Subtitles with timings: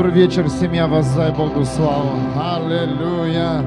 [0.00, 2.08] Добрый вечер, семья, воздай Богу славу.
[2.34, 3.58] Аллилуйя.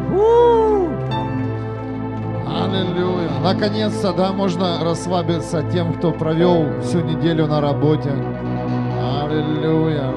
[2.48, 3.30] Аллилуйя.
[3.44, 8.10] Наконец-то, да, можно расслабиться тем, кто провел всю неделю на работе.
[9.22, 10.12] Аллилуйя.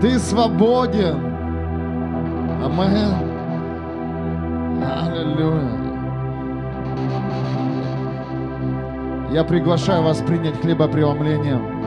[0.00, 1.24] Ты свободен.
[2.64, 3.14] Амен.
[4.82, 5.78] Аллилуйя.
[9.30, 11.77] Я приглашаю вас принять хлебопреломление.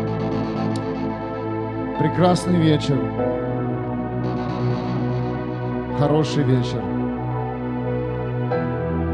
[2.02, 2.98] Прекрасный вечер.
[6.00, 6.82] Хороший вечер.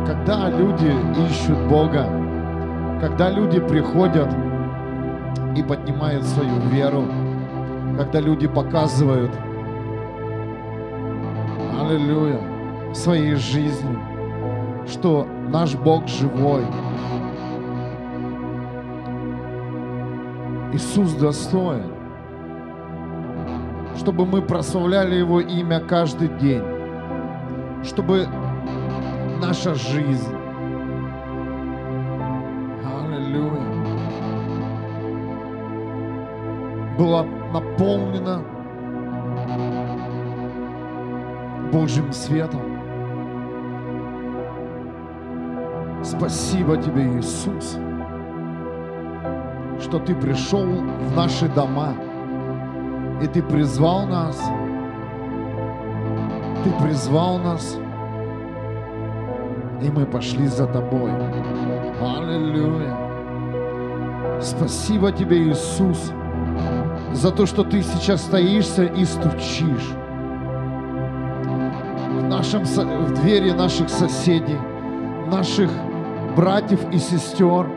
[0.06, 0.94] Когда люди
[1.30, 2.10] ищут Бога,
[3.02, 4.30] когда люди приходят
[5.58, 7.04] и поднимают свою веру,
[7.98, 9.32] когда люди показывают,
[11.82, 12.40] аллилуйя,
[12.94, 14.00] своей жизни,
[14.88, 16.64] что наш Бог живой.
[20.72, 21.97] Иисус достоин
[24.08, 26.64] чтобы мы прославляли Его имя каждый день,
[27.84, 28.26] чтобы
[29.42, 30.34] наша жизнь,
[32.86, 33.52] аллилуйя,
[36.98, 38.42] была наполнена
[41.74, 42.62] Божьим светом.
[46.02, 47.78] Спасибо Тебе, Иисус,
[49.82, 51.94] что Ты пришел в наши дома–
[53.22, 54.38] и Ты призвал нас.
[56.64, 57.78] Ты призвал нас.
[59.82, 61.12] И мы пошли за Тобой.
[62.02, 62.96] Аллилуйя.
[64.42, 66.12] Спасибо Тебе, Иисус,
[67.14, 69.90] за то, что Ты сейчас стоишься и стучишь
[72.12, 74.60] в, нашем, в двери наших соседей,
[75.32, 75.72] наших
[76.36, 77.68] братьев и сестер.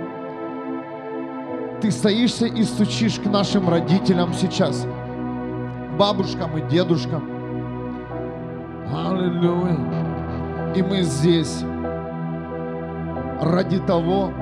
[1.80, 4.86] Ты стоишься и стучишь к нашим родителям сейчас–
[6.00, 7.22] бабушкам и дедушкам.
[8.90, 9.76] Аллилуйя.
[10.74, 11.62] И мы здесь
[13.42, 14.32] ради того,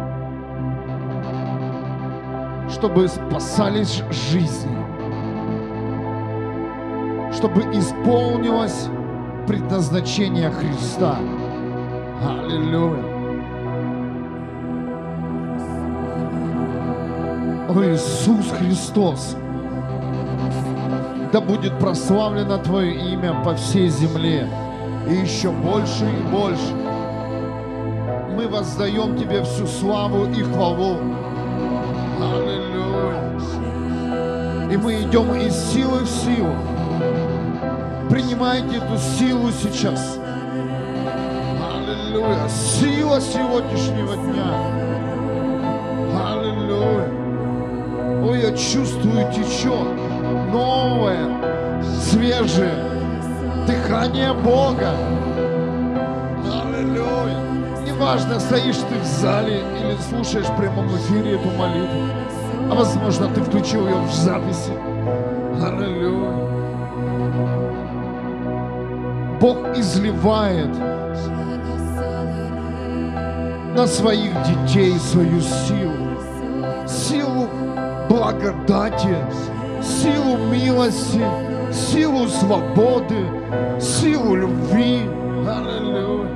[2.70, 4.78] чтобы спасались жизни,
[7.32, 8.88] чтобы исполнилось
[9.48, 11.16] предназначение Христа.
[12.24, 13.02] Аллилуйя.
[17.68, 19.36] О Иисус Христос,
[21.32, 24.48] да будет прославлено Твое имя по всей земле,
[25.08, 26.74] и еще больше и больше.
[28.34, 30.96] Мы воздаем Тебе всю славу и хвалу.
[32.20, 33.38] Аллилуйя.
[34.70, 36.54] И мы идем из силы в силу.
[38.08, 40.18] Принимайте эту силу сейчас.
[41.74, 42.48] Аллилуйя.
[42.48, 44.54] Сила сегодняшнего дня.
[46.32, 47.08] Аллилуйя.
[48.24, 50.07] Ой, я чувствую, течет
[50.48, 52.74] новое, свежее
[53.66, 54.92] дыхание Бога.
[56.44, 57.38] Аллилуйя.
[57.86, 62.02] Неважно, стоишь ты в зале или слушаешь в прямом эфире эту молитву,
[62.70, 64.72] а возможно, ты включил ее в записи.
[65.62, 66.48] Аллилуйя.
[69.40, 70.70] Бог изливает
[73.76, 77.48] на своих детей свою силу, силу
[78.08, 79.16] благодати,
[79.88, 81.24] силу милости,
[81.72, 83.16] силу свободы,
[83.80, 85.08] силу любви.
[85.48, 86.28] Аллилуйя.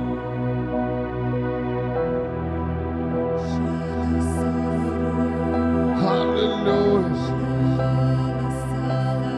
[6.09, 7.15] Аллилуйя.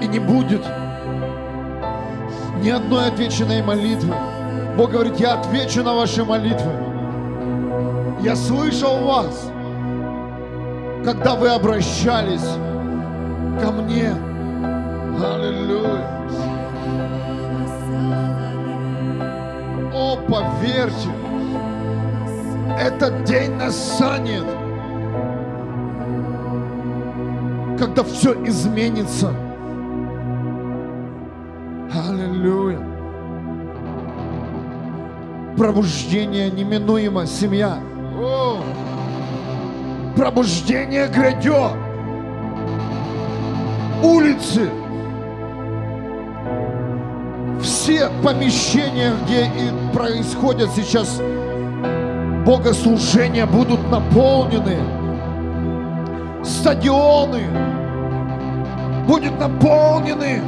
[0.02, 0.62] И не будет
[2.62, 4.16] ни одной отвеченной молитвы.
[4.78, 6.72] Бог говорит, я отвечу на ваши молитвы.
[8.22, 9.50] Я слышал вас,
[11.04, 12.48] когда вы обращались
[13.62, 14.14] ко мне.
[15.24, 16.16] Аллилуйя.
[19.94, 21.10] О, поверьте,
[22.80, 24.46] этот день настанет,
[27.80, 29.34] когда все изменится.
[31.94, 32.80] Аллилуйя.
[35.58, 37.80] Пробуждение неминуемо, семья.
[40.18, 41.85] Пробуждение грядет
[44.06, 44.70] улицы,
[47.62, 51.22] все помещения, где и происходят сейчас
[52.46, 54.78] богослужения, будут наполнены.
[56.44, 57.42] Стадионы
[59.08, 60.42] будут наполнены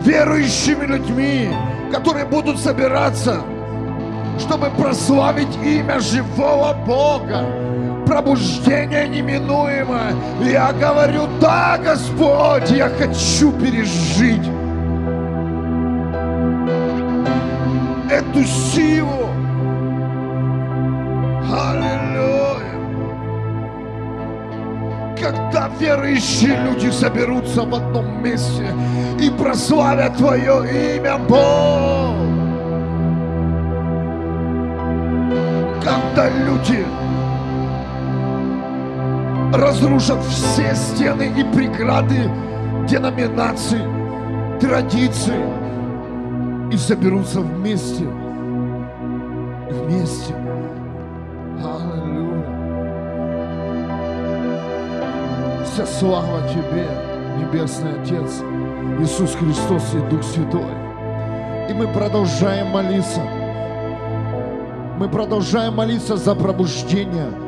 [0.00, 1.48] верующими людьми,
[1.92, 3.42] которые будут собираться,
[4.38, 7.65] чтобы прославить имя живого Бога.
[8.06, 10.12] Пробуждение неминуемо.
[10.40, 14.48] Я говорю, да, Господь, я хочу пережить
[18.08, 19.28] эту силу.
[21.52, 22.76] Аллилуйя.
[25.20, 28.68] Когда верующие люди соберутся в одном месте
[29.20, 32.14] и прославят Твое имя, Бог.
[35.82, 36.86] Когда люди
[39.56, 42.30] разрушат все стены и преграды
[42.88, 43.80] деноминаций,
[44.60, 45.34] традиций
[46.70, 48.04] и соберутся вместе.
[49.70, 50.34] Вместе.
[51.64, 52.44] Аллилуйя.
[55.64, 56.88] Вся слава Тебе,
[57.38, 58.42] Небесный Отец,
[59.00, 60.70] Иисус Христос и Дух Святой.
[61.68, 63.20] И мы продолжаем молиться.
[64.98, 67.45] Мы продолжаем молиться за пробуждение.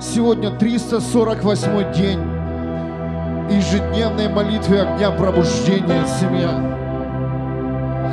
[0.00, 2.20] Сегодня 348 день
[3.50, 6.50] ежедневной молитвы огня пробуждения семья.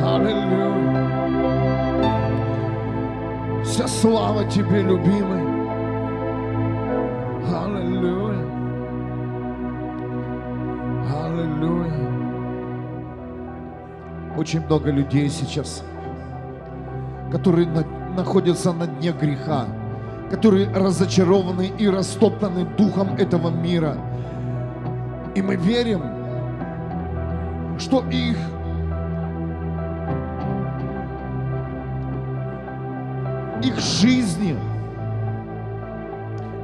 [0.03, 0.65] Аллилуйя.
[3.63, 5.43] Вся слава Тебе, любимый.
[7.53, 8.45] Аллилуйя.
[11.23, 12.09] Аллилуйя.
[14.37, 15.83] Очень много людей сейчас,
[17.31, 17.85] которые на-
[18.17, 19.65] находятся на дне греха,
[20.29, 23.97] которые разочарованы и растоптаны духом этого мира.
[25.35, 26.01] И мы верим,
[27.77, 28.37] что их
[33.63, 34.55] их жизни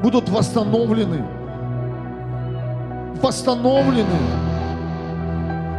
[0.01, 1.23] будут восстановлены,
[3.21, 4.07] восстановлены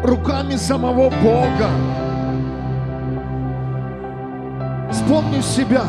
[0.03, 1.71] руками самого Бога.
[4.91, 5.85] Вспомни себя,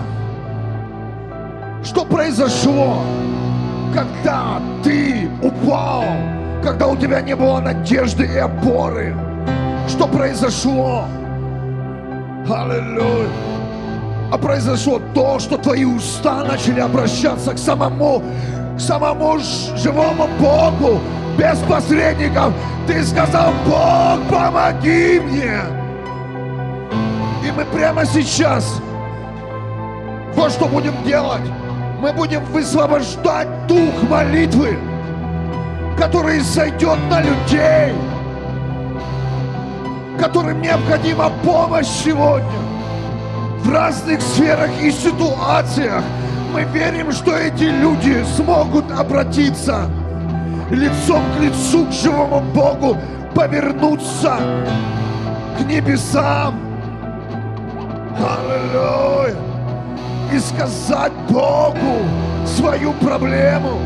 [1.83, 3.03] что произошло,
[3.93, 6.03] когда ты упал,
[6.63, 9.15] когда у тебя не было надежды и опоры.
[9.87, 11.05] Что произошло?
[12.49, 13.53] Аллилуйя
[14.33, 18.23] а произошло то, что твои уста начали обращаться к самому,
[18.75, 19.37] к самому
[19.77, 20.99] живому Богу,
[21.37, 22.51] без посредников.
[22.87, 25.59] Ты сказал, Бог, помоги мне.
[27.47, 28.81] И мы прямо сейчас,
[30.33, 31.43] вот что будем делать.
[32.03, 34.77] Мы будем высвобождать дух молитвы,
[35.97, 37.93] который сойдет на людей,
[40.19, 42.59] которым необходима помощь сегодня
[43.59, 46.03] в разных сферах и ситуациях.
[46.51, 49.89] Мы верим, что эти люди смогут обратиться
[50.71, 52.97] лицом к лицу к живому Богу,
[53.33, 54.39] повернуться
[55.57, 56.59] к небесам.
[58.17, 59.12] Аллилуйя.
[60.33, 62.07] И сказать Богу
[62.47, 63.77] свою проблему.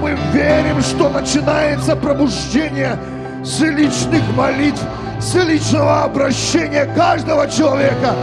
[0.00, 2.96] Мы верим, что начинается пробуждение
[3.44, 4.80] с личных молитв,
[5.18, 8.14] с личного обращения каждого человека.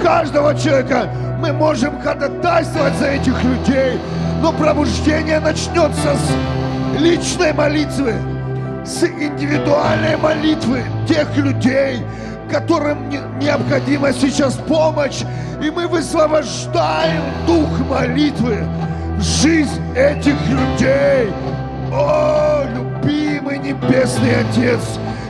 [0.00, 1.08] Каждого человека
[1.40, 3.98] мы можем ходатайствовать за этих людей,
[4.40, 8.14] но пробуждение начнется с личной молитвы,
[8.84, 12.00] с индивидуальной молитвы тех людей,
[12.50, 15.22] которым не- необходима сейчас помощь,
[15.62, 18.58] и мы высвобождаем дух молитвы
[19.16, 21.32] в жизнь этих людей.
[21.92, 24.80] О, любимый Небесный Отец,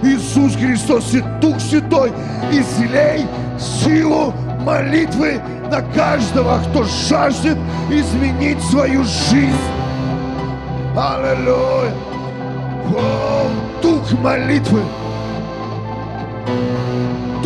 [0.03, 2.13] Иисус Христос и Дух Святой,
[2.51, 3.27] излей
[3.59, 4.33] силу
[4.65, 7.57] молитвы на каждого, кто жаждет
[7.91, 9.57] изменить свою жизнь.
[10.97, 11.93] Аллилуйя!
[12.97, 13.47] О,
[13.83, 14.81] дух молитвы!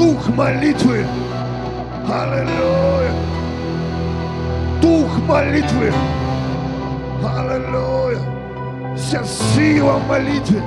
[0.00, 1.04] Дух молитвы!
[2.08, 3.12] Аллилуйя!
[4.80, 5.92] Дух молитвы!
[7.22, 8.18] Аллилуйя!
[8.96, 10.62] Вся сила в молитве!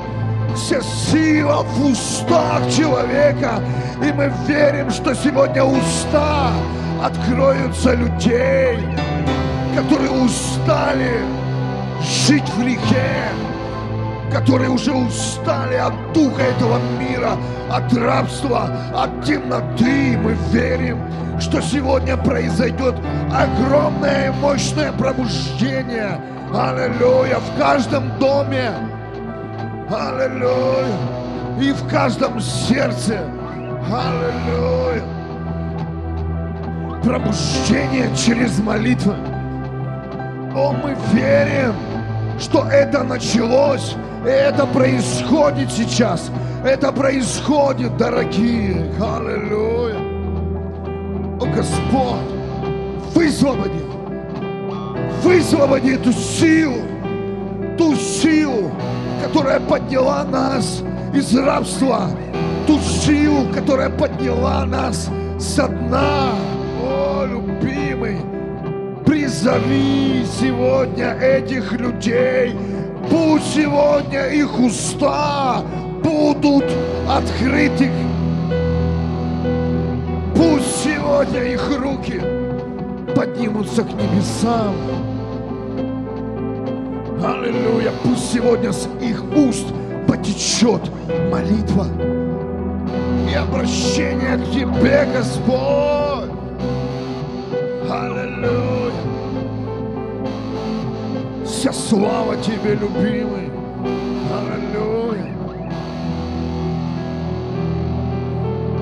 [0.55, 3.59] Вся сила в устах человека!
[4.07, 6.51] И мы верим, что сегодня уста
[7.03, 8.77] откроются людей,
[9.75, 11.21] которые устали
[12.27, 13.31] жить в грехе,
[14.33, 17.37] которые уже устали от духа этого мира,
[17.69, 20.17] от рабства, от темноты.
[20.17, 20.99] Мы верим,
[21.39, 22.95] что сегодня произойдет
[23.31, 26.19] огромное и мощное пробуждение.
[26.53, 27.37] Аллилуйя!
[27.37, 28.71] В каждом доме.
[29.89, 30.97] Аллилуйя!
[31.61, 33.19] И в каждом сердце.
[33.91, 35.03] Аллилуйя!
[37.03, 39.13] Пробуждение через молитву.
[40.55, 41.73] О, мы верим,
[42.39, 46.31] что это началось, это происходит сейчас.
[46.63, 48.91] Это происходит, дорогие.
[49.01, 49.97] Аллилуйя.
[51.39, 53.83] О, Господь, высвободи.
[55.23, 56.81] Высвободи эту силу,
[57.77, 58.71] ту силу,
[59.23, 62.09] которая подняла нас из рабства,
[62.67, 66.31] ту силу, которая подняла нас со дна.
[66.81, 68.17] О, любимый,
[69.05, 72.55] призови сегодня этих людей,
[73.09, 75.63] пусть сегодня их уста
[76.03, 76.65] будут
[77.09, 77.91] открыты.
[80.35, 82.21] Пусть сегодня их руки
[83.15, 84.75] поднимутся к небесам.
[87.23, 87.91] Аллилуйя.
[88.03, 89.67] Пусть сегодня с их уст
[90.07, 90.81] потечет
[91.31, 91.87] молитва
[93.29, 96.29] и обращение к Тебе, Господь.
[97.89, 98.72] Аллилуйя.
[101.63, 103.49] Вся слава Тебе, любимый.
[104.29, 105.33] Аллилуйя.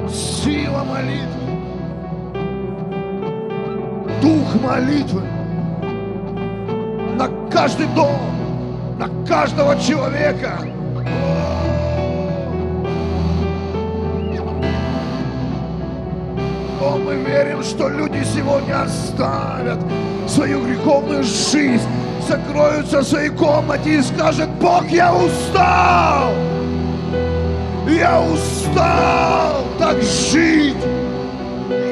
[0.10, 1.62] Сила молитвы.
[4.20, 5.22] Дух молитвы
[7.18, 8.18] на каждый дом,
[8.98, 10.58] на каждого человека.
[16.82, 19.78] О, мы верим, что люди сегодня оставят
[20.28, 21.88] свою греховную жизнь,
[22.28, 26.34] закроются в своей комнате и скажут, Бог, я устал!
[27.88, 30.78] Я устал так жить!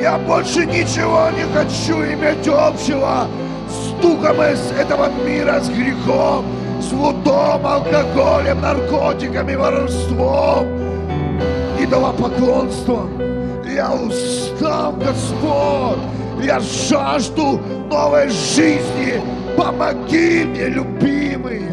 [0.02, 3.28] Я больше ничего не хочу иметь общего
[3.68, 6.46] с духом из этого мира, с грехом,
[6.82, 10.68] с лутом, алкоголем, наркотиками, воровством,
[11.80, 13.10] идолопоклонством.
[13.66, 16.00] Я устал, Господь,
[16.42, 17.60] я жажду
[17.90, 19.22] новой жизни.
[19.60, 21.64] Помоги мне, любимый.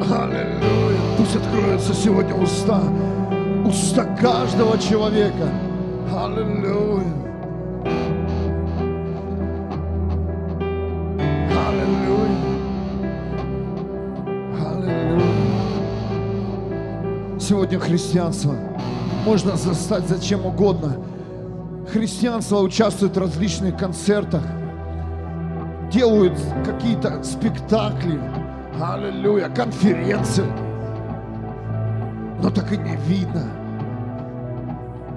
[0.00, 0.96] Аллилуйя.
[1.18, 2.80] Пусть откроются сегодня уста,
[3.66, 5.50] уста каждого человека.
[6.10, 7.04] Аллилуйя.
[11.68, 12.38] Аллилуйя.
[14.58, 15.20] Аллилуйя.
[17.38, 18.54] Сегодня христианство
[19.24, 20.96] можно застать за чем угодно.
[21.92, 24.42] Христианство участвует в различных концертах,
[25.90, 28.20] делают какие-то спектакли,
[28.80, 30.46] аллилуйя, конференции.
[32.42, 33.44] Но так и не видно,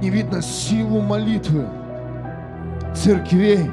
[0.02, 1.66] не видно силу молитвы
[2.94, 3.70] церквей.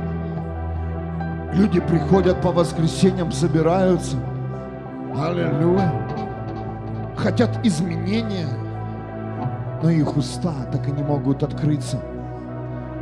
[1.52, 4.16] Люди приходят по воскресеньям, собираются,
[5.14, 5.92] аллилуйя,
[7.16, 8.48] хотят изменения,
[9.82, 12.00] но их уста так и не могут открыться.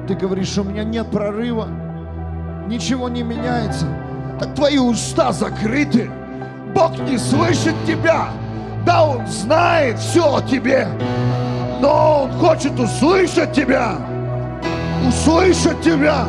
[0.09, 1.69] Ты говоришь, у меня нет прорыва,
[2.67, 3.87] ничего не меняется.
[4.39, 6.11] Так твои уста закрыты.
[6.75, 8.29] Бог не слышит тебя.
[8.87, 10.89] Да, Он знает все о тебе,
[11.83, 13.97] но Он хочет услышать тебя.
[15.07, 16.25] Услышать тебя.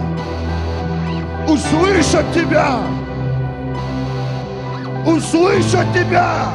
[1.47, 2.79] Услышать тебя.
[5.05, 6.49] Услышать тебя.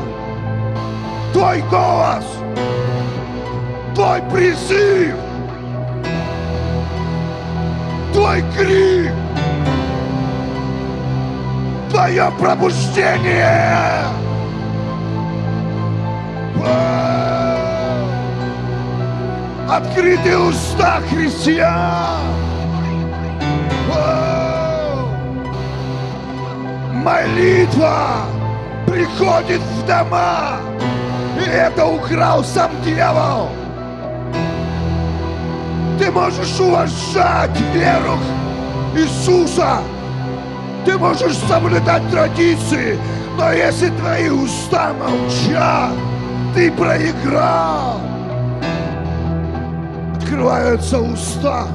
[1.33, 2.36] Твой голос.
[3.97, 5.15] Твой призыв.
[8.13, 9.11] Твой крик.
[11.91, 14.03] Твое пробуждение.
[19.67, 22.21] Открытые уста христиан.
[26.93, 28.27] Молитва
[28.87, 30.59] приходит в дома.
[31.41, 33.49] И это украл сам дьявол.
[35.99, 38.19] Ты можешь уважать веру
[38.95, 39.81] Иисуса.
[40.85, 42.99] Ты можешь соблюдать традиции,
[43.37, 45.93] но если твои уста молчат,
[46.55, 48.01] ты проиграл.
[50.17, 51.67] Открываются уста.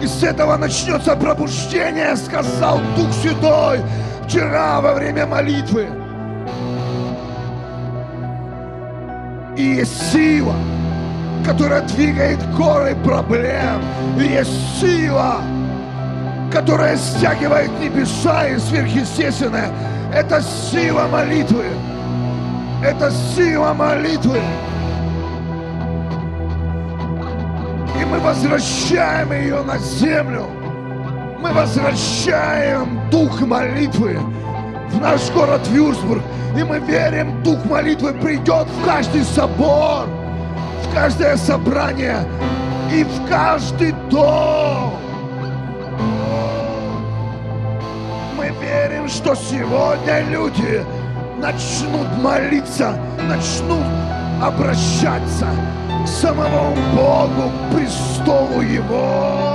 [0.00, 3.80] И с этого начнется пробуждение, сказал Дух Святой
[4.26, 5.88] вчера во время молитвы.
[9.56, 10.54] И сила,
[11.44, 13.82] которая двигает горы проблем.
[14.18, 15.36] И есть сила,
[16.52, 19.70] которая стягивает небеса и сверхъестественное.
[20.12, 21.66] Это сила молитвы.
[22.82, 24.40] Это сила молитвы.
[28.00, 30.46] И мы возвращаем ее на землю.
[31.40, 34.18] Мы возвращаем дух молитвы
[34.90, 36.22] в наш город Вюрсбург.
[36.56, 40.06] И мы верим, дух молитвы придет в каждый собор,
[40.94, 42.24] каждое собрание
[42.92, 44.94] и в каждый дом.
[48.36, 50.84] Мы верим, что сегодня люди
[51.38, 52.96] начнут молиться,
[53.28, 53.84] начнут
[54.40, 55.48] обращаться,
[56.04, 59.53] к самому Богу, к престолу Его.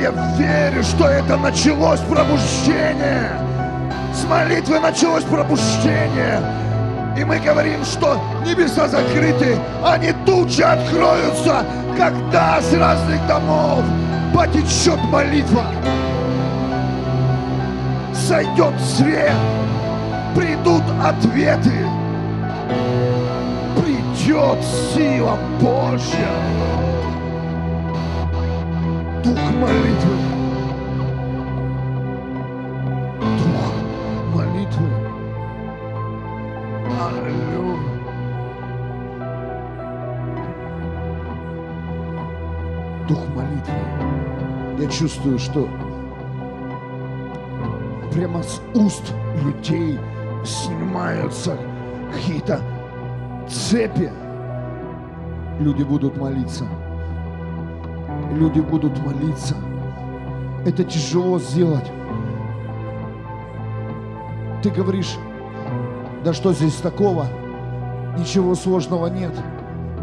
[0.00, 3.32] Я верю, что это началось пробуждение.
[4.14, 6.40] С молитвы началось пробуждение.
[7.16, 11.64] И мы говорим, что небеса закрыты, они тут же откроются,
[11.96, 13.82] когда с разных домов
[14.32, 15.64] потечет молитва.
[18.14, 19.32] Сойдет свет,
[20.36, 21.88] придут ответы,
[23.76, 24.64] придет
[24.94, 26.57] сила Божья.
[29.58, 30.16] Молитвы.
[33.20, 33.74] Дух
[34.34, 34.88] молитвы.
[37.00, 37.78] Аллилуйя.
[43.08, 43.80] Дух молитвы.
[44.78, 45.68] Я чувствую, что
[48.12, 49.12] прямо с уст
[49.44, 49.98] людей
[50.44, 51.56] снимаются
[52.12, 52.60] какие-то
[53.48, 54.12] цепи.
[55.58, 56.64] Люди будут молиться.
[58.32, 59.54] Люди будут молиться.
[60.66, 61.90] Это тяжело сделать.
[64.62, 65.16] Ты говоришь,
[66.24, 67.26] да что здесь такого?
[68.18, 69.32] Ничего сложного нет.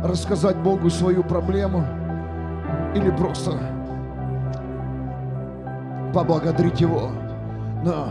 [0.03, 1.85] Рассказать Богу свою проблему
[2.95, 3.59] или просто
[6.13, 7.11] поблагодарить Его.
[7.83, 8.07] Но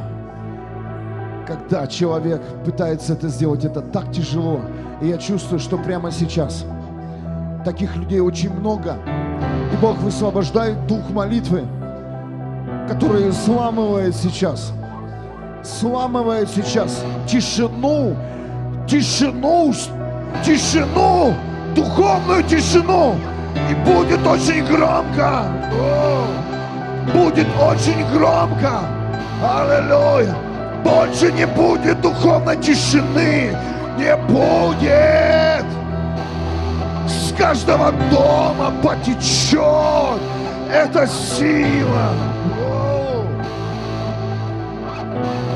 [1.46, 4.60] когда человек пытается это сделать, это так тяжело.
[5.00, 6.66] И я чувствую, что прямо сейчас
[7.64, 8.96] таких людей очень много.
[9.74, 11.64] И Бог высвобождает дух молитвы,
[12.88, 14.72] который сламывает сейчас,
[15.64, 18.14] сламывает сейчас тишину,
[18.86, 19.74] тишину,
[20.44, 21.34] тишину,
[21.74, 23.16] духовную тишину.
[23.68, 25.42] И будет очень громко.
[27.12, 28.78] Будет очень громко.
[29.42, 30.36] Аллилуйя.
[30.84, 33.50] Больше не будет духовной тишины.
[33.98, 35.73] Не будет.
[37.36, 40.20] Каждого дома потечет
[40.72, 42.10] эта сила.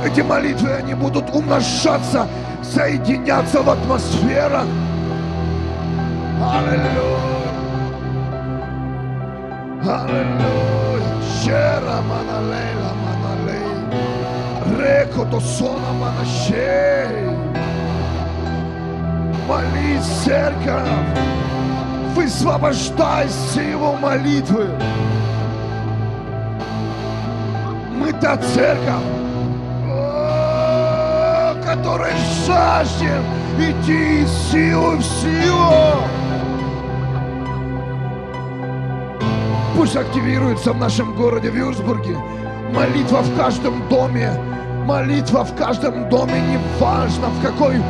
[0.04, 2.26] Эти молитвы, они будут умножаться,
[2.62, 4.64] соединяться в атмосферах.
[6.40, 7.18] Аллилуйя.
[9.82, 10.78] Аллилуйя.
[11.42, 13.68] Щера маналейла маналей.
[14.78, 17.28] Реко то сона манашей.
[19.46, 20.88] Молись, церковь.
[22.18, 24.68] Высвобождай силу молитвы.
[27.94, 29.04] Мы та церковь,
[31.64, 33.22] которая жаждет
[33.56, 35.94] идти из силы в силу.
[39.76, 42.16] Пусть активируется в нашем городе Вюрсбурге
[42.74, 44.32] молитва в каждом доме,
[44.86, 47.80] молитва в каждом доме, неважно в какой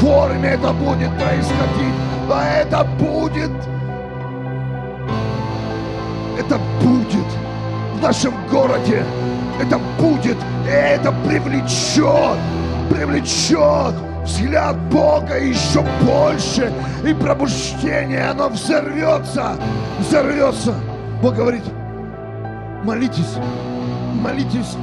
[0.00, 1.94] форме это будет происходить,
[2.30, 3.50] а это будет,
[6.38, 7.26] это будет
[7.94, 9.04] в нашем городе,
[9.60, 10.36] это будет,
[10.66, 12.38] и это привлечет,
[12.90, 16.72] привлечет взгляд Бога еще больше,
[17.04, 19.56] и пробуждение, оно взорвется,
[19.98, 20.74] взорвется.
[21.22, 21.64] Бог говорит,
[22.84, 23.36] молитесь,
[24.22, 24.76] молитесь,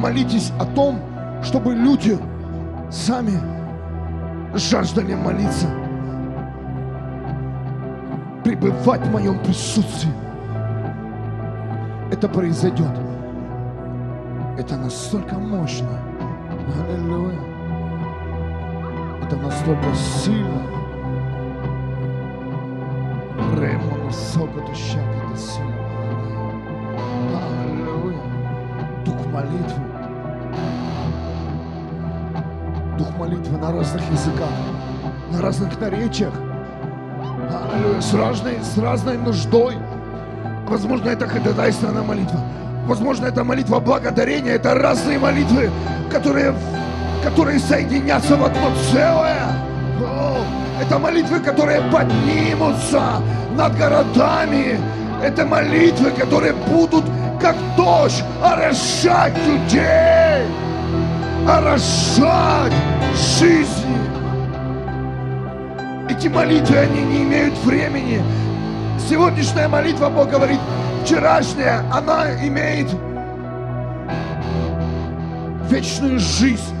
[0.00, 1.00] молитесь о том,
[1.42, 2.16] чтобы люди
[2.90, 3.38] сами
[4.54, 5.66] жаждали молиться,
[8.56, 10.12] пребывать в моем присутствии.
[12.10, 12.92] Это произойдет.
[14.58, 15.88] Это настолько мощно.
[16.86, 17.38] Аллилуйя.
[19.24, 20.62] Это настолько сильно.
[23.58, 25.72] Ремону сокоту щаката сила.
[27.64, 28.20] Аллилуйя.
[29.06, 29.82] Дух молитвы.
[32.98, 34.50] Дух молитвы на разных языках,
[35.32, 36.51] на разных наречиях.
[37.72, 38.00] Аллилуйя.
[38.00, 39.76] С разной, с разной нуждой.
[40.68, 42.40] Возможно, это ходатайственная молитва.
[42.86, 44.52] Возможно, это молитва благодарения.
[44.52, 45.70] Это разные молитвы,
[46.10, 46.54] которые,
[47.22, 49.46] которые соединятся в одно целое.
[50.00, 50.36] О,
[50.80, 53.22] это молитвы, которые поднимутся
[53.56, 54.78] над городами.
[55.22, 57.04] Это молитвы, которые будут
[57.40, 60.46] как дождь орошать людей,
[61.48, 62.72] орошать
[63.38, 64.01] жизни.
[66.22, 68.22] Эти молитвы, они не имеют времени.
[69.08, 70.60] Сегодняшняя молитва, Бог говорит,
[71.02, 72.86] вчерашняя, она имеет
[75.68, 76.76] вечную жизнь.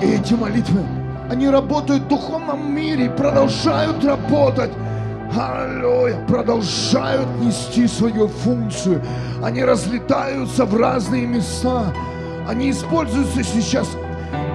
[0.00, 0.82] И эти молитвы,
[1.28, 4.70] они работают в духовном мире, продолжают работать.
[5.36, 9.02] Аллилуйя, продолжают нести свою функцию.
[9.42, 11.92] Они разлетаются в разные места.
[12.48, 13.88] Они используются сейчас,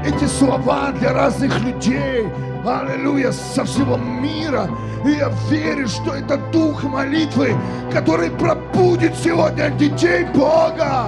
[0.06, 2.28] эти слова для разных людей.
[2.66, 4.70] Аллилуйя, со всего мира.
[5.04, 7.56] И я верю, что это дух молитвы,
[7.92, 11.08] который пробудит сегодня детей Бога.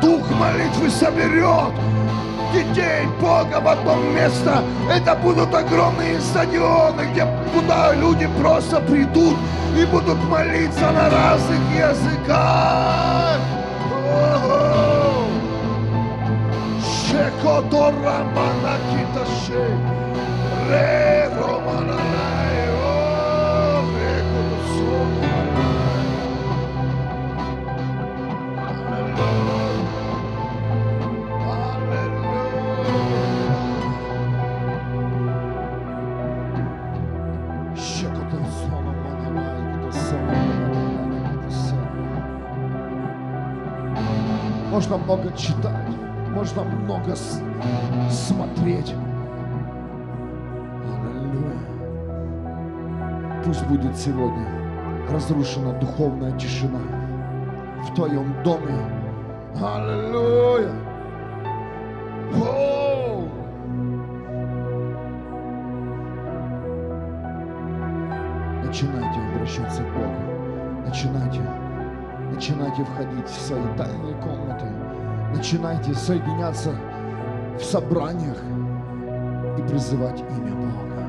[0.00, 1.74] Дух молитвы соберет
[2.54, 4.62] детей Бога в одно место.
[4.90, 9.36] Это будут огромные стадионы, где куда люди просто придут
[9.76, 13.57] и будут молиться на разных языках.
[17.06, 19.62] Σεκοτοραμανακίτασε,
[20.68, 22.47] ρε Ρωμανανάη.
[44.78, 45.88] Можно много читать,
[46.30, 47.16] можно много
[48.08, 48.94] смотреть.
[50.86, 51.58] Аллилуйя.
[53.44, 54.46] Пусть будет сегодня
[55.10, 56.78] разрушена духовная тишина
[57.82, 58.78] в твоем доме.
[59.60, 60.70] Аллилуйя.
[62.36, 63.28] Оу.
[68.64, 70.86] Начинайте обращаться к Богу.
[70.86, 71.40] Начинайте.
[72.32, 74.66] Начинайте входить в свои тайные комнаты.
[75.34, 76.74] Начинайте соединяться
[77.58, 78.36] в собраниях
[79.58, 81.06] и призывать имя Бога.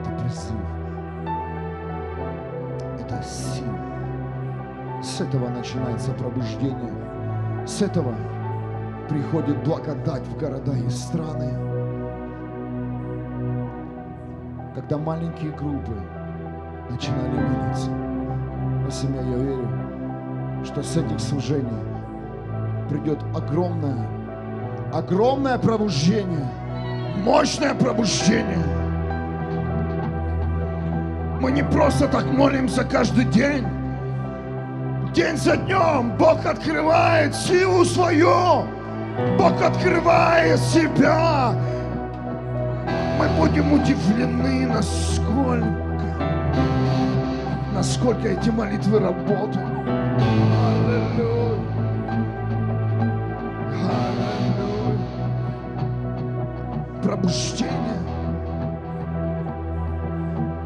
[0.00, 0.56] Это призыв.
[3.00, 3.66] Это сила.
[5.02, 6.92] С этого начинается пробуждение.
[7.66, 8.14] С этого
[9.08, 11.50] приходит благодать в города и страны.
[14.74, 15.92] Когда маленькие группы
[16.90, 18.05] начинали молиться.
[18.86, 19.68] Но семья, я верю,
[20.64, 21.66] что с этих служений
[22.88, 24.06] придет огромное,
[24.94, 26.48] огромное пробуждение.
[27.24, 28.64] Мощное пробуждение.
[31.40, 33.66] Мы не просто так молимся каждый день.
[35.12, 38.66] День за днем Бог открывает силу свою.
[39.36, 41.52] Бог открывает себя.
[43.18, 45.85] Мы будем удивлены, насколько,
[47.76, 49.58] насколько эти молитвы работают.
[50.66, 51.60] Аллилуйя.
[54.26, 54.98] Аллилуйя.
[57.02, 58.00] Пробуждение.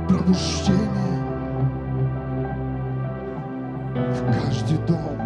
[0.08, 1.20] Пробуждение
[3.94, 5.19] в каждый дом.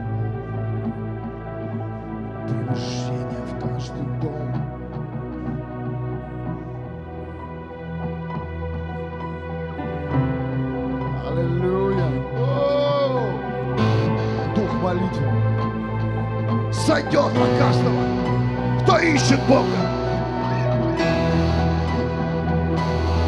[16.95, 19.65] Сойдет на каждого, кто ищет Бога.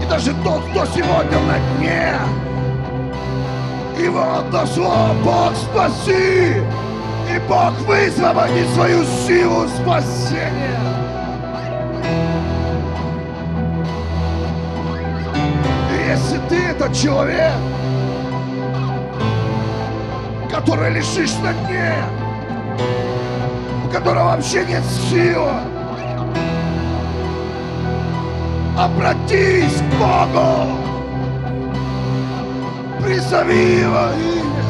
[0.01, 2.15] И даже тот, кто сегодня на дне,
[3.99, 6.63] его слово Бог спаси,
[7.29, 10.79] и Бог высвободит свою силу спасения.
[16.09, 17.53] Если ты этот человек,
[20.53, 21.95] который лежишь на дне,
[23.99, 25.53] которого вообще нет силы.
[28.79, 30.69] Обратись к Богу.
[33.03, 34.67] Призови его имя.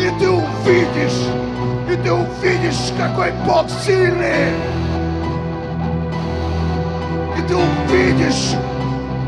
[0.00, 1.28] И ты увидишь,
[1.88, 4.50] и ты увидишь, какой Бог сильный.
[7.38, 8.56] И ты увидишь,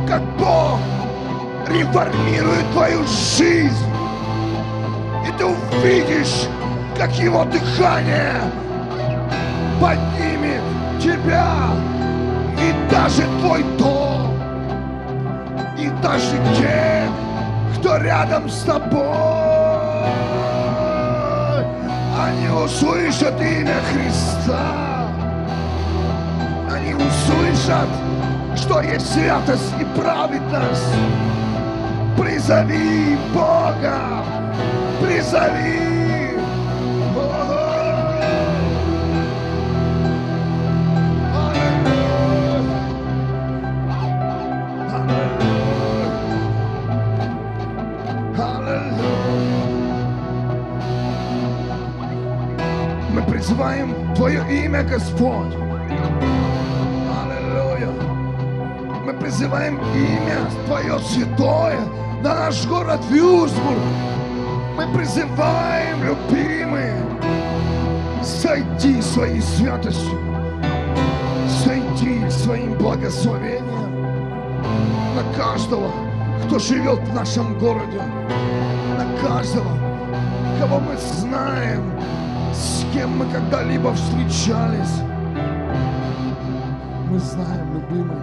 [0.08, 0.80] как Бог
[1.68, 3.86] реформирует твою жизнь.
[5.28, 6.48] И ты увидишь,
[6.98, 8.32] как его дыхание
[9.80, 10.62] поднимет
[11.00, 11.70] тебя
[12.58, 14.34] и даже твой дом,
[15.78, 17.10] и даже тех,
[17.76, 19.36] кто рядом с тобой.
[22.18, 25.08] Они услышат имя Христа.
[26.74, 27.88] Они услышат,
[28.56, 30.94] что есть святость и праведность.
[32.16, 34.24] Призови Бога,
[35.02, 36.05] призови.
[53.46, 55.54] Мы призываем Твое имя, Господь.
[57.14, 57.90] Аллилуйя.
[59.04, 61.78] Мы призываем имя Твое святое,
[62.24, 63.78] на наш город Вюрсбург.
[64.76, 66.96] Мы призываем, любимые,
[68.20, 70.18] сойти своей святостью,
[71.64, 73.62] сойти своим благословением
[75.14, 75.92] на каждого,
[76.46, 78.02] кто живет в нашем городе,
[78.98, 79.70] на каждого,
[80.58, 81.92] кого мы знаем,
[82.92, 85.00] кем мы когда-либо встречались.
[87.10, 88.22] Мы знаем, любимый,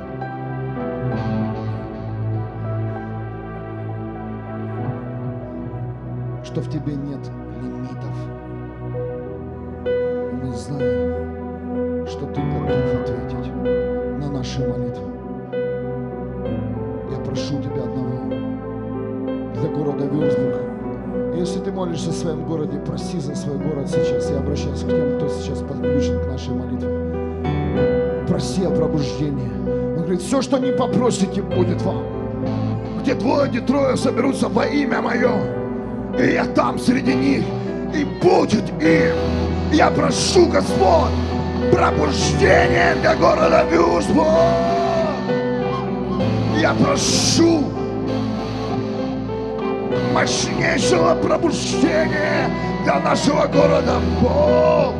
[6.43, 8.15] что в тебе нет лимитов.
[10.41, 11.02] Мы знаем,
[21.85, 24.29] молишься в своем городе, проси за свой город сейчас.
[24.29, 28.25] Я обращаюсь к тем, кто сейчас подключен к нашей молитве.
[28.25, 29.49] Проси о пробуждении.
[29.97, 32.03] Он говорит, все, что не попросите, будет вам.
[33.01, 35.33] Где двое, где трое соберутся во имя мое,
[36.17, 37.43] и я там среди них,
[37.93, 39.17] и будет им.
[39.73, 41.11] Я прошу, Господь,
[41.69, 44.27] пробуждение для города Вюрсбург.
[46.61, 47.65] Я прошу
[50.13, 52.49] мощнейшего пробуждения
[52.84, 53.99] для нашего города.
[54.21, 54.93] Бог.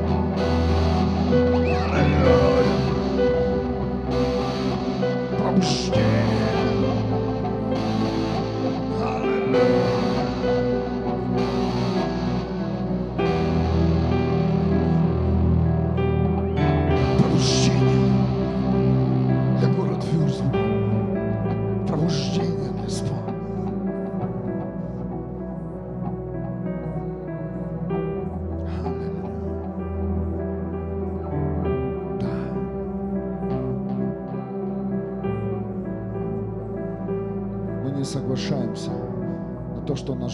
[5.38, 6.12] Пробуждение.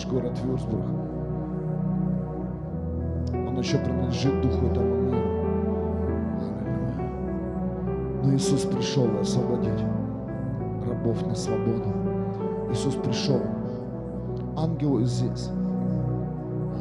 [0.10, 0.86] Город Вюрсбург,
[3.32, 4.82] он еще принадлежит духу миру.
[6.66, 6.96] Аллилуйя.
[8.24, 9.84] Но Иисус пришел освободить
[10.88, 11.94] рабов на свободу.
[12.72, 13.40] Иисус пришел.
[14.58, 15.50] Ангелы здесь.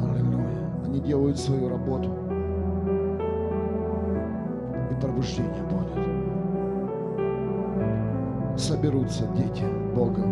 [0.01, 0.71] Аллилуйя.
[0.85, 2.09] Они делают свою работу.
[4.89, 5.89] И пробуждение будет.
[8.59, 9.63] Соберутся дети
[9.95, 10.23] Бога.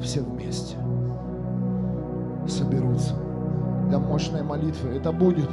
[0.00, 0.83] Все вместе.
[2.46, 3.14] Соберутся
[3.88, 4.96] для мощной молитвы.
[4.96, 5.48] Это будет.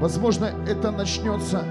[0.00, 1.62] Возможно, это начнется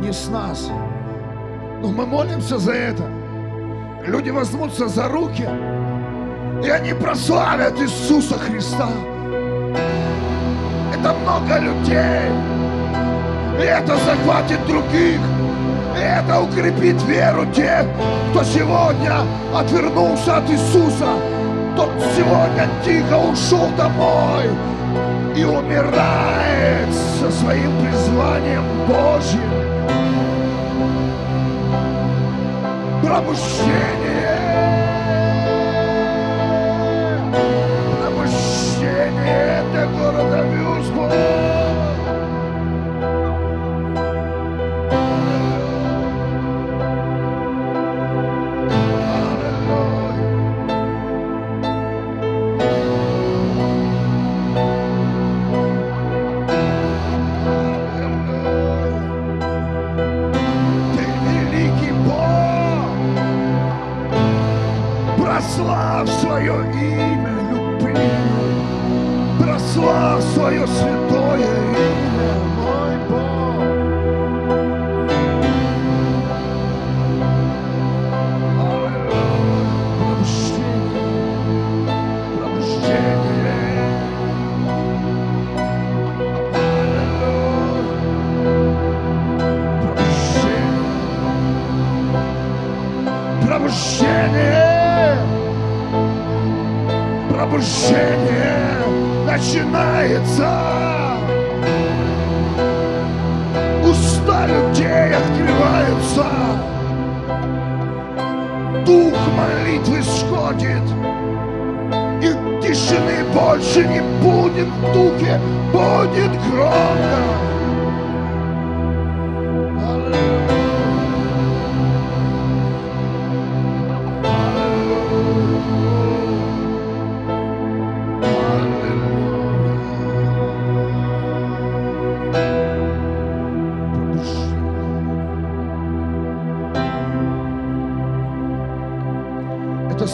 [0.00, 0.70] не с нас.
[1.82, 3.04] Но мы молимся за это.
[4.06, 5.48] Люди возьмутся за руки,
[6.64, 8.88] и они прославят Иисуса Христа.
[10.92, 12.30] Это много людей.
[13.58, 15.20] И это захватит других.
[15.96, 17.86] Это укрепит веру тех,
[18.30, 19.22] кто сегодня
[19.54, 21.08] отвернулся от Иисуса.
[21.76, 24.50] Тот сегодня тихо ушел домой
[25.36, 26.88] и умирает
[27.20, 29.50] со своим призванием Божьим.
[33.02, 34.09] Пробуждение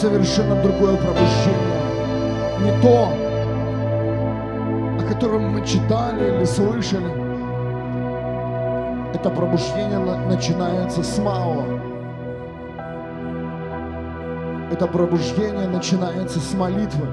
[0.01, 1.81] совершенно другое пробуждение.
[2.61, 3.09] Не то,
[4.99, 7.11] о котором мы читали или слышали.
[9.13, 11.79] Это пробуждение на- начинается с малого.
[14.71, 17.07] Это пробуждение начинается с молитвы.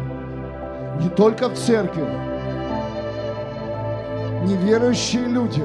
[1.01, 2.05] Не только в церкви.
[4.45, 5.63] Неверующие люди,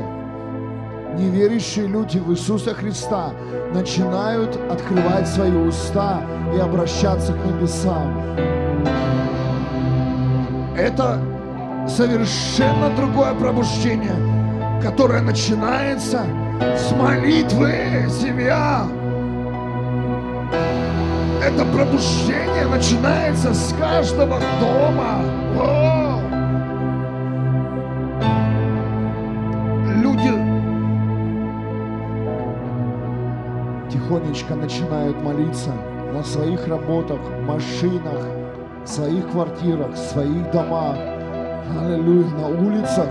[1.20, 3.32] неверующие люди в Иисуса Христа
[3.74, 6.22] начинают открывать свои уста
[6.56, 8.22] и обращаться к небесам.
[10.78, 11.20] Это
[11.88, 14.16] совершенно другое пробуждение,
[14.82, 16.26] которое начинается
[16.62, 18.88] с молитвы, семья.
[21.44, 25.22] Это пробуждение начинается с каждого дома.
[25.58, 26.09] О!
[34.10, 35.72] Тихонечко начинают молиться
[36.12, 38.26] на своих работах, машинах,
[38.84, 40.98] своих квартирах, своих домах.
[41.80, 43.08] Аллилуйя, на улицах.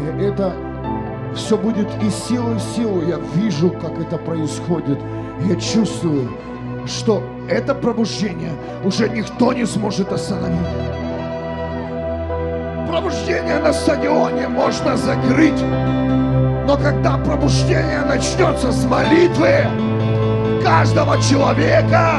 [0.00, 0.54] И это
[1.34, 3.02] все будет из силы в силу.
[3.02, 4.98] Я вижу, как это происходит.
[5.42, 6.30] Я чувствую,
[6.86, 8.52] что это пробуждение
[8.84, 10.58] уже никто не сможет остановить.
[12.88, 15.62] Пробуждение на стадионе можно закрыть.
[16.70, 19.66] Но когда пробуждение начнется с молитвы
[20.62, 22.12] каждого человека,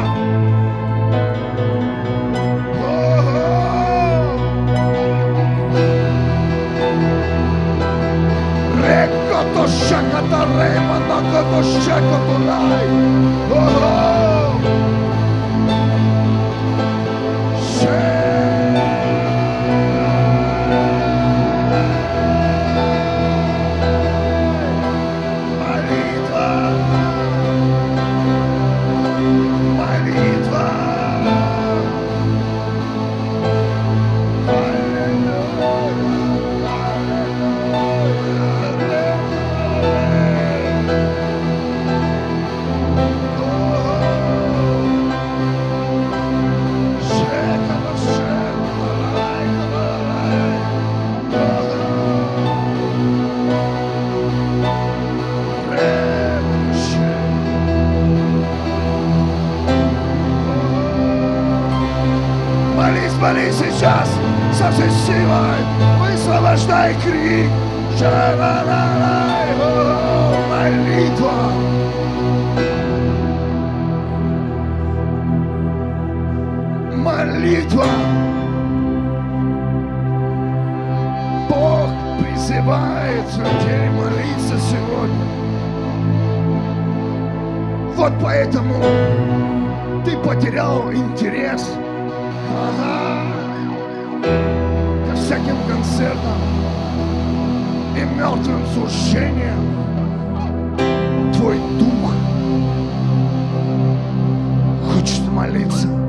[11.08, 12.90] на кото шакото лай.
[13.50, 14.11] Молитва.
[65.12, 65.60] Силой,
[66.00, 67.52] высвобождай крик.
[70.50, 71.32] Молитва.
[76.96, 77.86] Молитва.
[81.50, 85.26] Бог призывает людей молиться сегодня.
[87.96, 88.76] Вот поэтому
[90.06, 91.70] ты потерял интерес
[92.50, 93.01] Ага.
[95.32, 96.42] Всяким концертам
[97.96, 99.64] и мертвым служениям.
[101.34, 102.12] Твой дух
[104.92, 106.01] хочет молиться.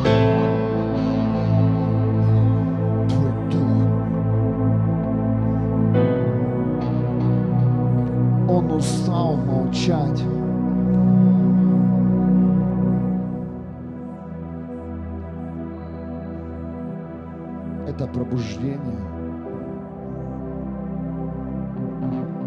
[17.95, 18.99] Это пробуждение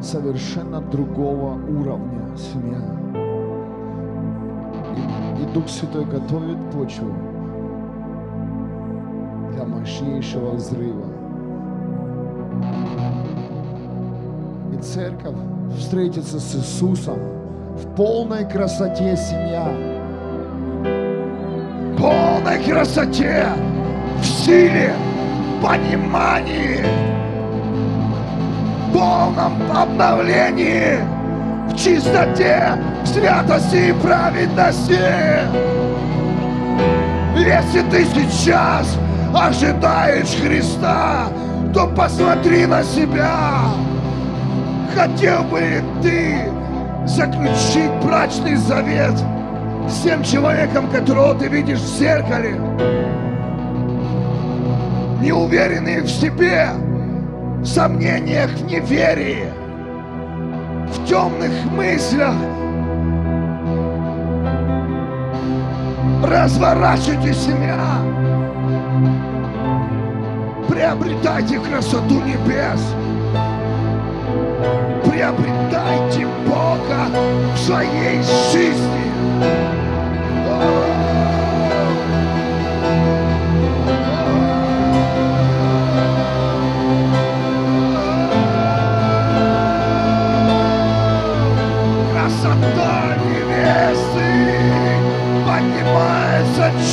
[0.01, 2.81] совершенно другого уровня семья.
[4.95, 7.12] И, и Дух Святой готовит почву
[9.53, 11.05] для мощнейшего взрыва.
[14.73, 15.36] И церковь
[15.77, 17.19] встретится с Иисусом
[17.77, 19.67] в полной красоте семья.
[21.97, 23.45] Полной красоте,
[24.19, 24.93] в силе,
[25.66, 26.86] понимании,
[28.93, 30.99] полном обновлении,
[31.68, 34.99] в чистоте, в святости и праведности.
[37.36, 38.95] Если ты сейчас
[39.34, 41.30] ожидаешь Христа,
[41.74, 43.34] то посмотри на себя.
[44.95, 46.51] Хотел бы ли ты
[47.07, 49.16] заключить брачный завет
[49.89, 52.55] с тем человеком, которого ты видишь в зеркале?
[55.26, 56.69] Неуверенные в себе,
[57.59, 59.47] в сомнениях, в неверии,
[60.93, 62.36] в темных мыслях.
[66.23, 67.80] Разворачивайте семья.
[70.69, 72.82] Приобретайте красоту небес.
[75.05, 77.07] Приобретайте Бога
[77.55, 78.21] в своей
[78.51, 79.74] жизни.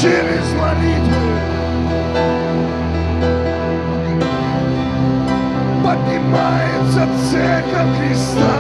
[0.03, 1.39] через молитвы
[5.85, 8.59] поднимается церковь Христа,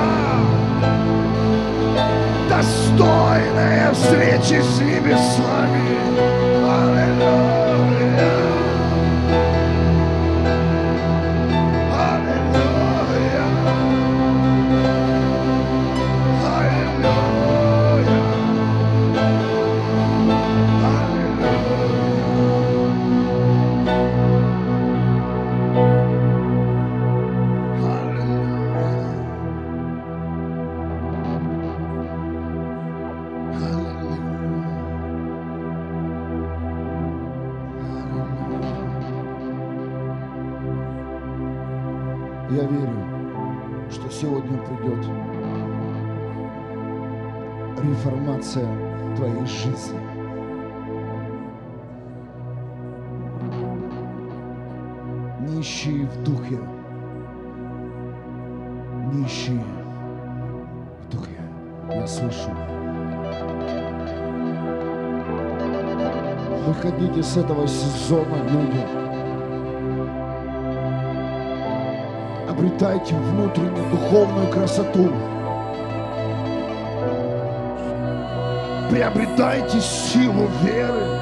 [2.48, 5.98] достойная встречи с небесами.
[6.64, 7.61] Аллилуйя.
[67.22, 68.84] выходили с этого сезона люди.
[72.48, 75.10] Обретайте внутреннюю духовную красоту.
[78.90, 81.21] Приобретайте силу веры.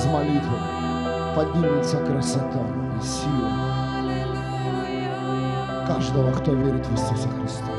[0.00, 0.56] Из молитвы
[1.36, 2.64] поднимется красота
[2.98, 3.50] и сила
[5.86, 7.69] каждого, кто верит в Иисуса Христа.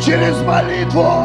[0.00, 1.19] через молитву.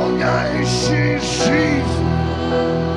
[0.00, 2.89] I night she sees.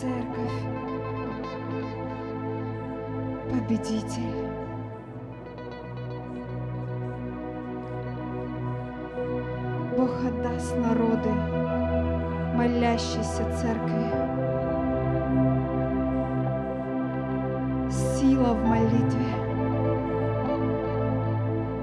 [0.00, 0.62] Церковь,
[3.50, 4.48] победитель.
[9.94, 11.28] Бог отдаст народы
[12.54, 14.06] молящейся церкви.
[17.90, 19.26] Сила в молитве.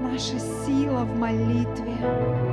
[0.02, 2.47] Наша сила в молитве.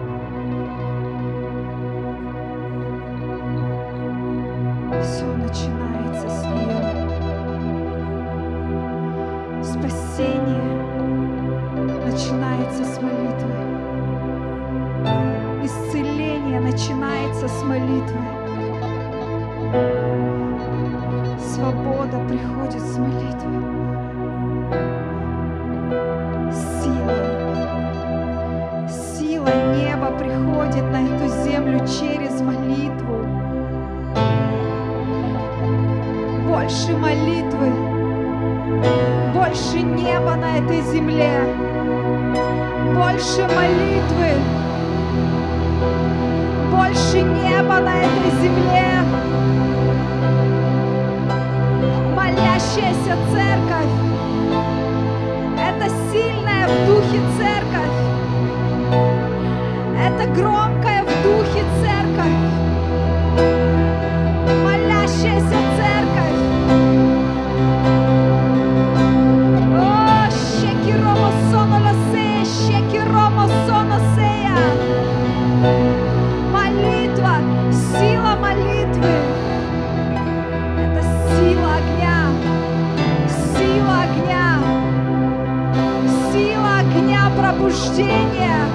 [87.66, 88.68] Огня пробуждения.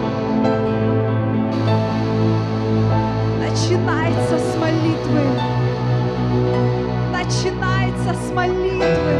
[3.39, 5.23] Начинается с молитвы.
[7.13, 9.19] Начинается с молитвы.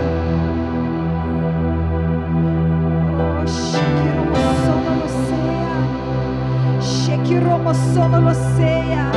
[3.19, 4.43] О, щекиромо
[7.85, 9.13] соно лосея.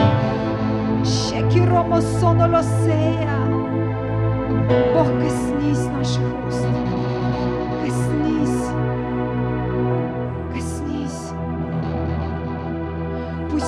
[2.20, 3.38] Sono lo seя.
[4.94, 6.93] Бог, коснись наших уст.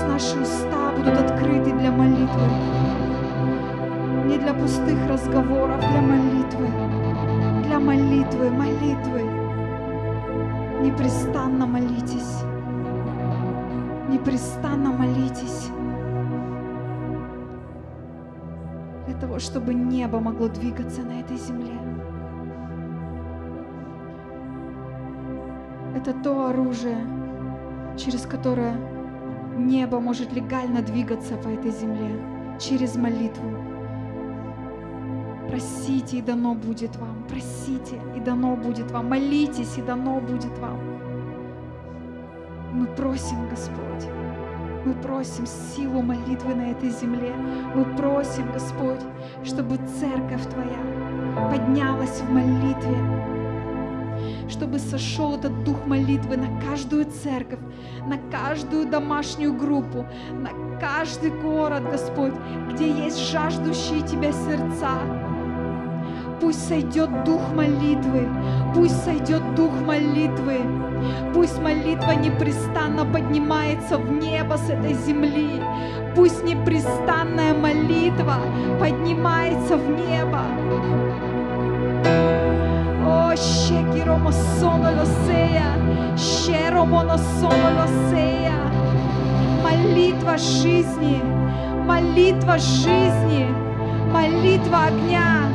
[0.06, 2.48] Пусть наши уста будут открыты для молитвы.
[4.26, 6.68] Не для пустых разговоров, для молитвы.
[7.64, 9.22] Для молитвы, молитвы.
[10.82, 12.44] Непрестанно молитесь
[14.10, 15.70] непрестанно молитесь
[19.06, 21.74] для того, чтобы небо могло двигаться на этой земле.
[25.96, 26.98] Это то оружие,
[27.98, 28.95] через которое
[29.56, 32.20] небо может легально двигаться по этой земле,
[32.60, 33.52] через молитву.
[35.50, 37.24] Просите, и дано будет вам.
[37.30, 39.10] Просите, и дано будет вам.
[39.10, 40.80] Молитесь, и дано будет вам.
[42.74, 44.10] Мы просим, Господь,
[44.86, 47.34] мы просим силу молитвы на этой земле.
[47.74, 49.02] Мы просим, Господь,
[49.44, 53.35] чтобы церковь Твоя поднялась в молитве,
[54.50, 57.60] чтобы сошел этот дух молитвы на каждую церковь,
[58.08, 60.50] на каждую домашнюю группу, на
[60.80, 62.34] каждый город, Господь,
[62.72, 65.00] где есть жаждущие Тебя сердца.
[66.42, 68.28] Пусть сойдет дух молитвы,
[68.74, 70.60] пусть сойдет дух молитвы,
[71.34, 75.62] пусть молитва непрестанно поднимается в небо с этой земли,
[76.16, 78.36] пусть непрестанная молитва
[78.80, 81.35] поднимается в небо.
[83.36, 85.76] О, щекиромо соно лосея,
[86.18, 88.54] щеромоно соно лосея.
[89.64, 91.22] Молитва жизни,
[91.86, 93.48] молитва жизни,
[94.14, 95.50] молитва огня.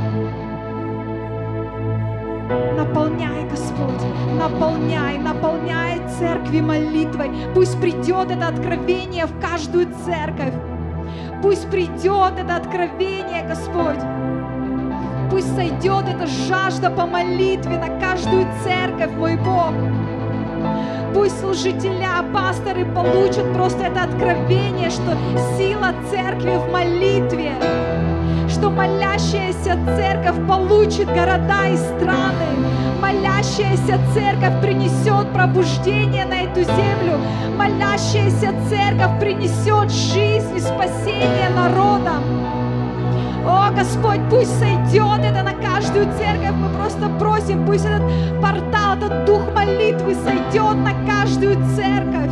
[2.77, 4.05] Наполняй, Господь,
[4.39, 7.31] наполняй, наполняй церкви молитвой.
[7.55, 10.53] Пусть придет это откровение в каждую церковь.
[11.43, 14.01] Пусть придет это откровение, Господь.
[15.31, 19.73] Пусть сойдет эта жажда по молитве на каждую церковь, мой Бог.
[21.15, 25.17] Пусть служителя, пасторы получат просто это откровение, что
[25.57, 27.53] сила церкви в молитве,
[28.49, 32.51] что молящаяся церковь получит города и страны.
[33.01, 37.21] Молящаяся церковь принесет пробуждение на эту землю.
[37.57, 41.51] Молящаяся церковь принесет жизнь и спасение
[43.81, 46.55] Господь, пусть сойдет это на каждую церковь.
[46.55, 48.03] Мы просто просим, пусть этот
[48.43, 52.31] портал, этот дух молитвы сойдет на каждую церковь.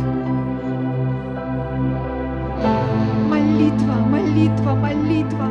[3.27, 5.47] Молитва, молитва, молитва,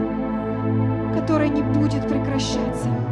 [1.14, 3.07] которая не будет прекращаться.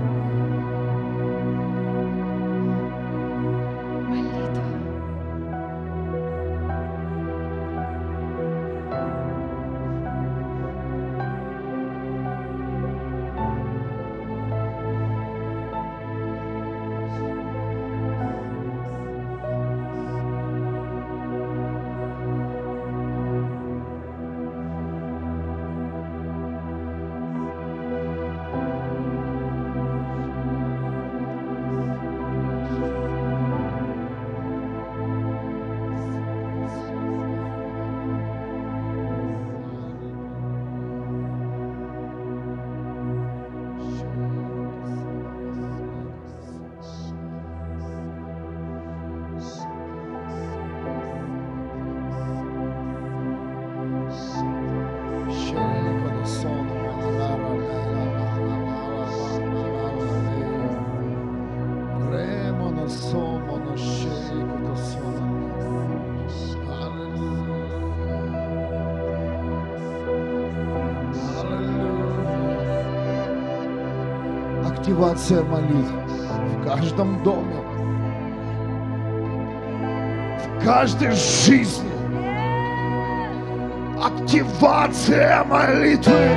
[74.97, 77.57] Активация молитв в каждом доме,
[80.41, 81.93] в каждой жизни.
[84.03, 86.31] Активация молитвы.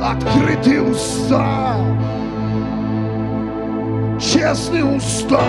[0.00, 1.76] Открытые уста.
[4.18, 5.42] Честные уста.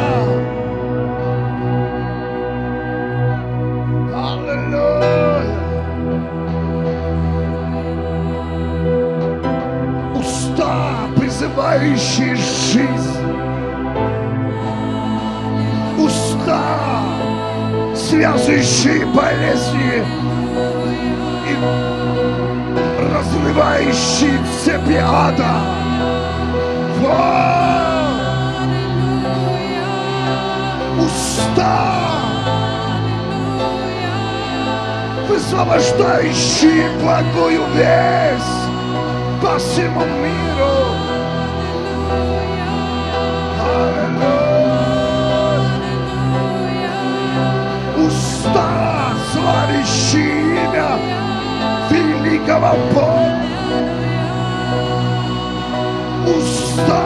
[11.83, 13.19] Призывающие жизнь.
[15.97, 17.03] Уста,
[17.95, 20.03] связывающие болезни
[21.49, 21.55] и
[23.13, 25.55] разрывающие цепи ада.
[26.99, 27.43] Во!
[31.03, 31.95] Уста,
[35.27, 38.63] высвобождающие благую весть
[39.41, 40.42] по всему миру.
[56.25, 57.03] Уста,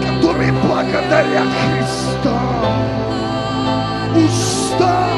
[0.00, 2.38] которые благодарят Христа.
[4.14, 5.08] Уста,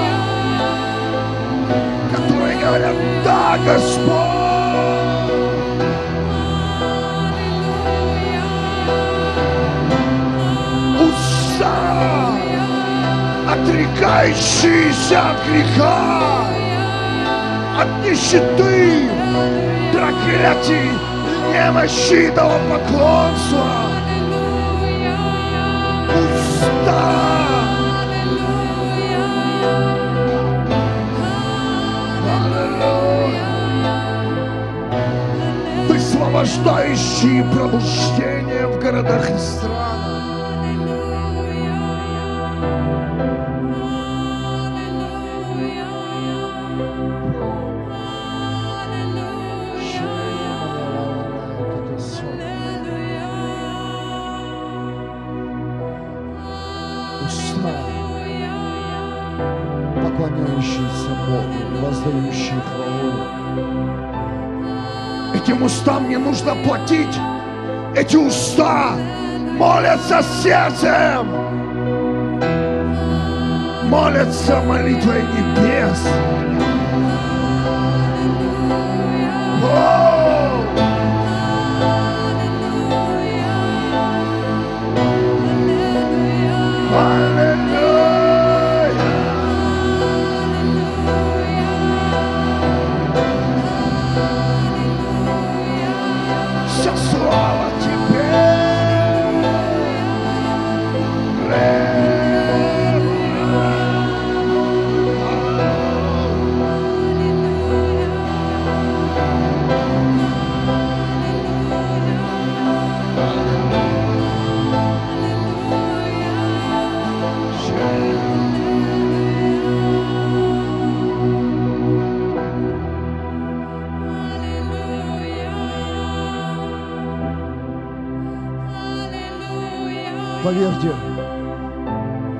[2.11, 4.44] которые говорят, да, Господь.
[13.95, 16.47] Отрекающиеся от греха,
[17.79, 19.09] от нищеты,
[19.93, 20.91] проклятий,
[21.53, 22.33] немощи,
[22.71, 23.67] поклонства.
[26.11, 27.03] Уста,
[35.89, 39.74] высвобождающие пробуждение в городах и странах.
[62.05, 63.13] Воздающие хвалу.
[65.35, 67.19] Этим устам не нужно платить.
[67.95, 68.93] Эти уста
[69.59, 71.29] молятся сердцем.
[73.89, 76.01] Молятся молитвой небес.
[79.63, 80.04] О!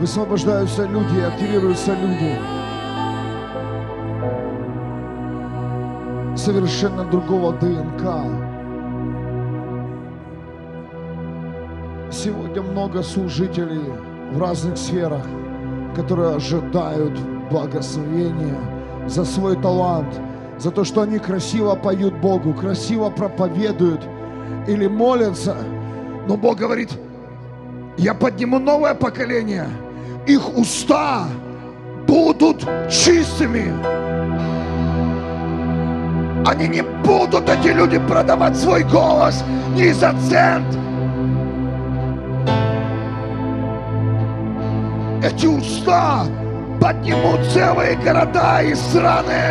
[0.05, 2.39] Высвобождаются люди, активируются люди.
[6.37, 8.03] Совершенно другого ДНК.
[12.13, 13.81] Сегодня много служителей
[14.33, 15.25] в разных сферах,
[15.97, 17.19] которые ожидают
[17.51, 18.59] благословения
[19.07, 20.21] за свой талант,
[20.59, 24.03] за то, что они красиво поют Богу, красиво проповедуют
[24.69, 25.57] или молятся.
[26.29, 26.91] Но Бог говорит,
[27.97, 29.67] я подниму новое поколение,
[30.27, 31.27] их уста
[32.07, 33.73] будут чистыми.
[36.47, 39.43] Они не будут, эти люди, продавать свой голос
[39.75, 40.67] ни за цент.
[45.25, 46.27] Эти уста
[46.81, 49.43] поднимут целые города и страны.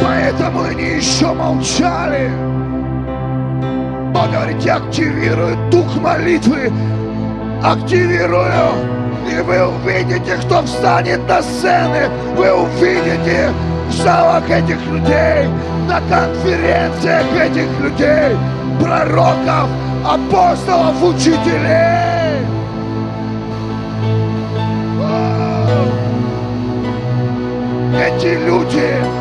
[0.00, 2.47] Поэтому они еще молчали.
[4.18, 6.72] Я активирую дух молитвы.
[7.62, 8.98] Активирую.
[9.30, 12.08] И вы увидите, кто встанет на сцены.
[12.36, 13.50] Вы увидите
[13.88, 15.48] в залах этих людей,
[15.86, 18.36] на конференциях этих людей,
[18.80, 19.68] пророков,
[20.04, 22.44] апостолов, учителей.
[27.96, 29.17] Эти люди,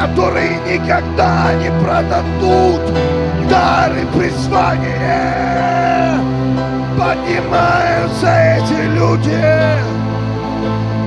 [0.00, 2.80] которые никогда не продадут
[3.50, 6.18] дары призвания.
[6.98, 9.44] Поднимаются эти люди,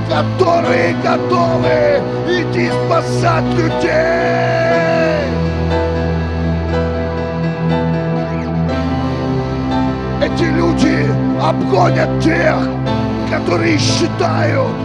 [0.08, 3.82] которые готовы идти спасать людей.
[10.22, 11.10] Эти люди
[11.42, 12.68] обгонят тех,
[13.30, 14.76] которые считают,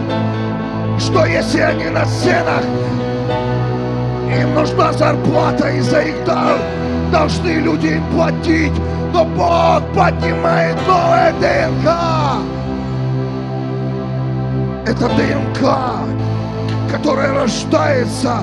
[0.98, 2.64] что если они на сценах,
[4.32, 6.58] им нужна зарплата и за их дар
[7.10, 8.72] должны люди им платить.
[9.12, 11.90] Но Бог поднимает новое ДНК.
[14.86, 15.76] Это ДНК,
[16.90, 18.38] которая рождается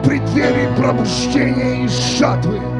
[0.00, 2.77] в преддверии пробуждения из жатвы.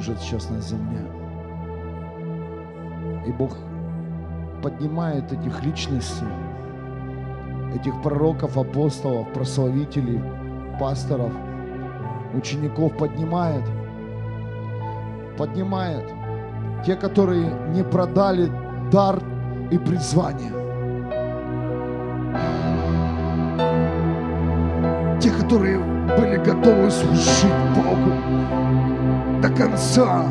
[0.00, 1.00] Служат сейчас на земле.
[3.26, 3.56] И Бог
[4.62, 6.24] поднимает этих личностей,
[7.74, 10.20] этих пророков, апостолов, прославителей,
[10.78, 11.32] пасторов,
[12.34, 13.64] учеников поднимает,
[15.36, 16.10] поднимает
[16.86, 18.50] те, которые не продали
[18.90, 19.22] дар
[19.70, 20.52] и призвание.
[25.20, 28.12] Те, которые были готовы служить Богу
[29.40, 30.24] до конца,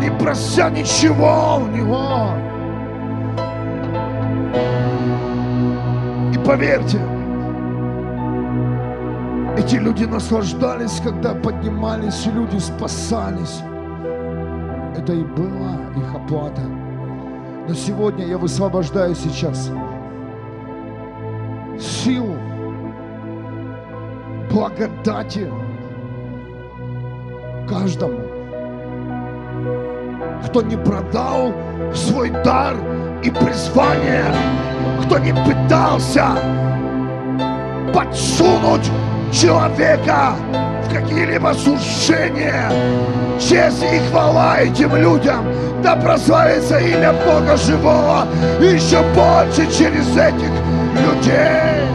[0.00, 2.30] не прося ничего у Него.
[6.32, 6.98] И поверьте,
[9.56, 13.62] эти люди наслаждались, когда поднимались, и люди спасались.
[14.96, 16.62] Это и была их оплата.
[17.68, 19.70] Но сегодня я высвобождаю сейчас
[21.80, 22.35] силу,
[24.56, 25.46] благодати
[27.68, 28.20] каждому,
[30.46, 31.52] кто не продал
[31.94, 32.74] свой дар
[33.22, 34.24] и призвание,
[35.04, 36.28] кто не пытался
[37.92, 38.90] подсунуть
[39.30, 40.32] человека
[40.84, 42.72] в какие-либо служения.
[43.38, 45.44] Честь и хвала этим людям.
[45.82, 48.26] Да прославится имя Бога живого
[48.58, 50.50] еще больше через этих
[51.04, 51.85] людей.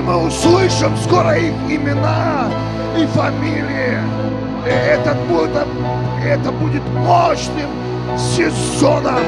[0.00, 2.48] И мы услышим скоро их имена
[2.96, 3.98] и фамилии.
[4.64, 5.66] И этот будет,
[6.24, 7.68] это будет мощным
[8.16, 9.18] сезоном